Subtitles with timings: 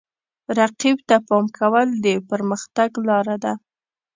[0.57, 3.53] رقیب ته پام کول د پرمختګ لاره ده.